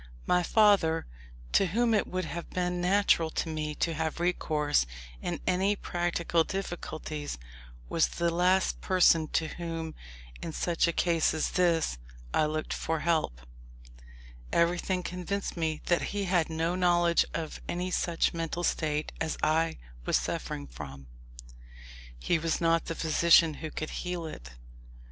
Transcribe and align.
My 0.25 0.41
father, 0.41 1.05
to 1.51 1.67
whom 1.67 1.93
it 1.93 2.07
would 2.07 2.25
have 2.25 2.49
been 2.49 2.81
natural 2.81 3.29
to 3.29 3.47
me 3.49 3.75
to 3.75 3.93
have 3.93 4.19
recourse 4.19 4.87
in 5.21 5.39
any 5.45 5.75
practical 5.75 6.43
difficulties, 6.43 7.37
was 7.87 8.07
the 8.07 8.31
last 8.33 8.81
person 8.81 9.27
to 9.33 9.47
whom, 9.49 9.93
in 10.41 10.53
such 10.53 10.87
a 10.87 10.91
case 10.91 11.35
as 11.35 11.51
this, 11.51 11.99
I 12.33 12.47
looked 12.47 12.73
for 12.73 13.01
help. 13.01 13.41
Everything 14.51 15.03
convinced 15.03 15.55
me 15.55 15.81
that 15.85 16.01
he 16.01 16.23
had 16.23 16.49
no 16.49 16.73
knowledge 16.73 17.23
of 17.35 17.61
any 17.69 17.91
such 17.91 18.33
mental 18.33 18.63
state 18.63 19.11
as 19.21 19.37
I 19.43 19.77
was 20.03 20.17
suffering 20.17 20.65
from, 20.65 20.93
and 20.93 20.99
that 20.99 21.03
even 21.03 21.15
if 21.15 21.29
he 21.29 21.29
could 21.29 21.29
be 21.29 21.37
made 21.37 21.61
to 21.61 21.75
understand 21.75 22.15
it, 22.17 22.27
he 22.27 22.39
was 22.39 22.59
not 22.59 22.85
the 22.85 22.95
physician 22.95 23.53
who 23.61 23.69
could 23.69 23.89
heal 23.91 24.25
it. 24.25 24.49